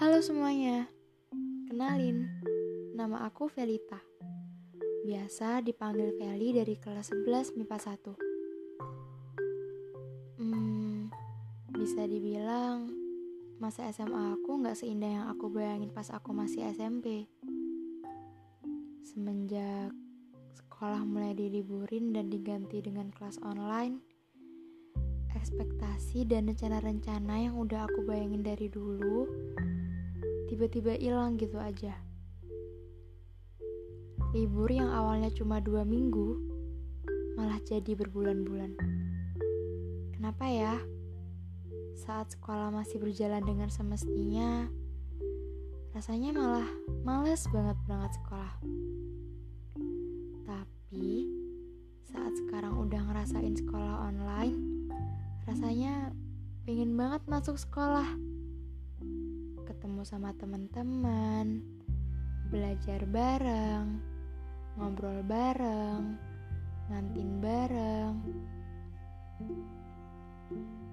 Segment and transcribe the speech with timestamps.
[0.00, 0.88] Halo semuanya,
[1.68, 2.24] kenalin,
[2.96, 4.00] nama aku Velita.
[5.04, 10.40] Biasa dipanggil Feli dari kelas 11 MIPA 1.
[10.40, 11.12] Hmm,
[11.76, 12.88] bisa dibilang
[13.60, 17.28] masa SMA aku nggak seindah yang aku bayangin pas aku masih SMP.
[19.04, 19.92] Semenjak
[20.56, 24.00] sekolah mulai diliburin dan diganti dengan kelas online,
[25.36, 29.28] ekspektasi dan rencana-rencana yang udah aku bayangin dari dulu
[30.50, 31.94] tiba-tiba hilang gitu aja.
[34.34, 36.34] Libur yang awalnya cuma dua minggu
[37.38, 38.74] malah jadi berbulan-bulan.
[40.18, 40.74] Kenapa ya?
[41.94, 44.66] Saat sekolah masih berjalan dengan semestinya,
[45.94, 46.68] rasanya malah
[47.06, 48.52] males banget berangkat sekolah.
[50.50, 51.30] Tapi
[52.10, 54.90] saat sekarang udah ngerasain sekolah online,
[55.46, 56.10] rasanya
[56.66, 58.29] pengen banget masuk sekolah
[59.80, 61.64] ketemu sama teman-teman
[62.52, 63.96] belajar bareng
[64.76, 66.20] ngobrol bareng
[66.92, 68.12] ngantin bareng.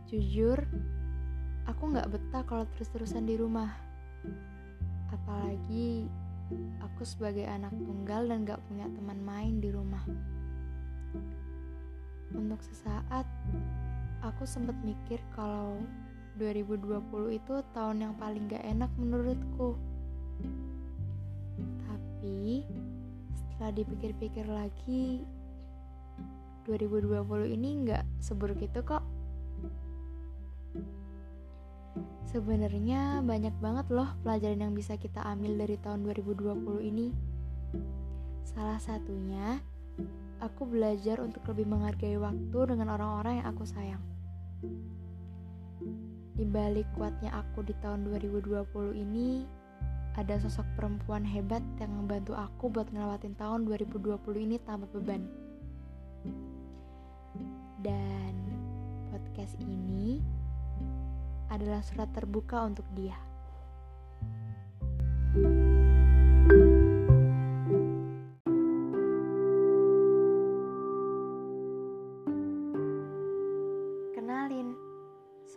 [0.08, 0.64] Jujur
[1.68, 3.76] aku nggak betah kalau terus-terusan di rumah.
[5.12, 6.08] Apalagi
[6.80, 10.08] aku sebagai anak tunggal dan gak punya teman main di rumah.
[12.32, 13.28] Untuk sesaat
[14.24, 15.76] aku sempat mikir kalau
[16.38, 17.02] 2020
[17.34, 19.74] itu tahun yang paling gak enak menurutku.
[21.84, 22.62] Tapi
[23.34, 25.26] setelah dipikir-pikir lagi,
[26.70, 27.26] 2020
[27.58, 29.02] ini gak seburuk itu kok.
[32.28, 36.54] Sebenarnya banyak banget loh pelajaran yang bisa kita ambil dari tahun 2020
[36.86, 37.08] ini.
[38.46, 39.58] Salah satunya
[40.38, 44.04] aku belajar untuk lebih menghargai waktu dengan orang-orang yang aku sayang.
[46.38, 49.42] Di balik kuatnya aku di tahun 2020 ini,
[50.14, 55.26] ada sosok perempuan hebat yang membantu aku buat ngelewatin tahun 2020 ini tanpa beban.
[57.82, 58.38] Dan
[59.10, 60.22] podcast ini
[61.50, 63.18] adalah surat terbuka untuk dia.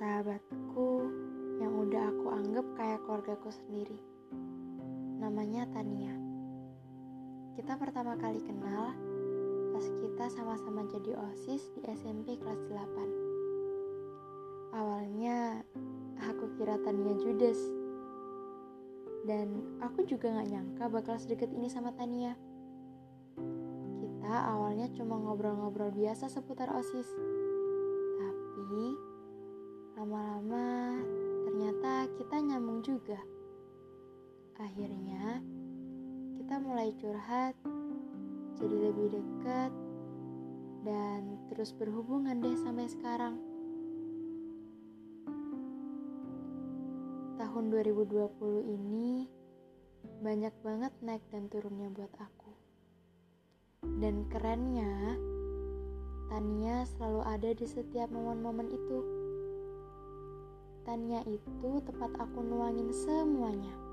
[0.00, 0.59] sahabatku
[3.52, 4.00] sendiri.
[5.20, 6.14] Namanya Tania.
[7.58, 8.94] Kita pertama kali kenal
[9.70, 14.74] pas kita sama-sama jadi OSIS di SMP kelas 8.
[14.74, 15.62] Awalnya
[16.24, 17.58] aku kira Tania judes.
[19.28, 22.32] Dan aku juga gak nyangka bakal sedekat ini sama Tania.
[24.00, 27.12] Kita awalnya cuma ngobrol-ngobrol biasa seputar OSIS.
[28.16, 29.10] Tapi
[30.00, 30.96] Lama-lama
[31.44, 33.20] ternyata kita nyambung juga.
[34.60, 35.40] Akhirnya
[36.36, 37.56] kita mulai curhat,
[38.60, 39.72] jadi lebih dekat,
[40.84, 43.40] dan terus berhubungan deh sampai sekarang.
[47.40, 49.24] Tahun 2020 ini
[50.20, 52.52] banyak banget naik dan turunnya buat aku.
[53.96, 55.16] Dan kerennya,
[56.28, 58.98] Tania selalu ada di setiap momen-momen itu.
[60.84, 63.89] Tanya itu tempat aku nuangin semuanya.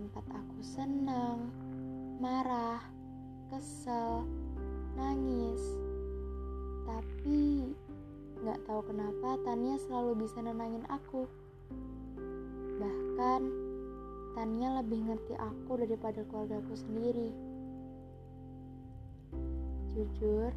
[0.00, 1.52] Tempat aku senang,
[2.24, 2.80] marah,
[3.52, 4.24] kesel,
[4.96, 5.60] nangis.
[6.88, 7.68] Tapi
[8.40, 11.28] gak tahu kenapa Tania selalu bisa nenangin aku.
[12.80, 13.40] Bahkan
[14.32, 17.36] Tania lebih ngerti aku daripada keluargaku sendiri.
[19.92, 20.48] Jujur,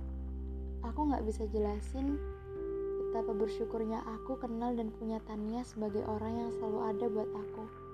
[0.87, 2.15] aku gak bisa jelasin
[3.11, 7.92] Betapa bersyukurnya aku kenal dan punya Tania sebagai orang yang selalu ada buat aku.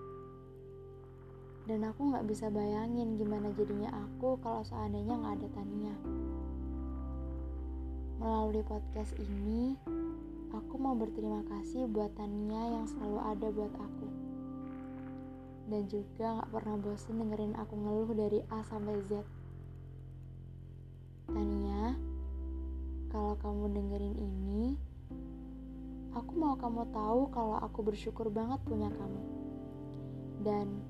[1.69, 5.95] Dan aku gak bisa bayangin gimana jadinya aku kalau seandainya gak ada Tania.
[8.18, 9.77] Melalui podcast ini,
[10.50, 14.07] aku mau berterima kasih buat Tania yang selalu ada buat aku.
[15.69, 19.22] Dan juga gak pernah bosen dengerin aku ngeluh dari A sampai Z.
[21.30, 21.94] Tania,
[23.13, 24.74] kalau kamu dengerin ini,
[26.10, 29.22] Aku mau kamu tahu kalau aku bersyukur banget punya kamu.
[30.42, 30.81] Dan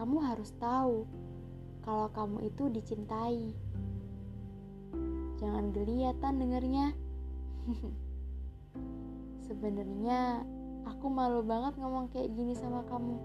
[0.00, 1.04] kamu harus tahu
[1.84, 3.52] kalau kamu itu dicintai.
[5.36, 6.96] Jangan geliatan dengernya.
[9.44, 10.40] Sebenarnya
[10.88, 13.20] aku malu banget ngomong kayak gini sama kamu.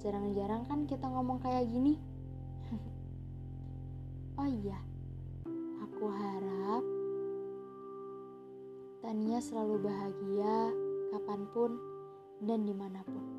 [0.00, 2.00] Jarang-jarang kan kita ngomong kayak gini.
[4.40, 4.80] oh iya,
[5.84, 6.84] aku harap
[9.04, 10.72] Tania selalu bahagia
[11.12, 11.76] kapan pun
[12.48, 13.37] dan di mana pun.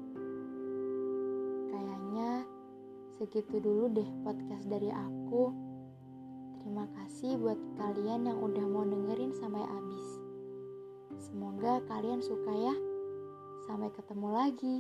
[1.70, 2.44] Kayaknya
[3.18, 5.54] segitu dulu deh podcast dari aku.
[6.60, 10.06] Terima kasih buat kalian yang udah mau dengerin sampai habis.
[11.18, 12.76] Semoga kalian suka ya.
[13.70, 14.78] Sampai ketemu lagi.